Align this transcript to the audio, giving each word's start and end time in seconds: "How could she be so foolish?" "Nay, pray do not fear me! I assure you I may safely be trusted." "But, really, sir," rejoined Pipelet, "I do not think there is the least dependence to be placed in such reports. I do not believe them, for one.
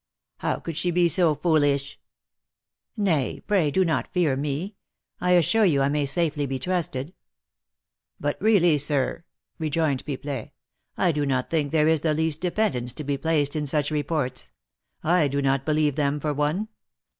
"How 0.37 0.55
could 0.57 0.77
she 0.77 0.89
be 0.89 1.07
so 1.07 1.35
foolish?" 1.35 1.99
"Nay, 2.97 3.43
pray 3.45 3.69
do 3.69 3.85
not 3.85 4.11
fear 4.11 4.35
me! 4.35 4.75
I 5.19 5.33
assure 5.33 5.63
you 5.63 5.83
I 5.83 5.89
may 5.89 6.07
safely 6.07 6.47
be 6.47 6.57
trusted." 6.57 7.13
"But, 8.19 8.41
really, 8.41 8.79
sir," 8.79 9.25
rejoined 9.59 10.03
Pipelet, 10.03 10.53
"I 10.97 11.11
do 11.11 11.23
not 11.23 11.51
think 11.51 11.71
there 11.71 11.87
is 11.87 11.99
the 12.01 12.15
least 12.15 12.41
dependence 12.41 12.93
to 12.93 13.03
be 13.03 13.15
placed 13.19 13.55
in 13.55 13.67
such 13.67 13.91
reports. 13.91 14.49
I 15.03 15.27
do 15.27 15.39
not 15.39 15.65
believe 15.67 15.97
them, 15.97 16.19
for 16.19 16.33
one. 16.33 16.69